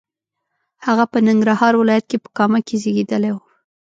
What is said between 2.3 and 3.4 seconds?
کامه کې زیږېدلی و.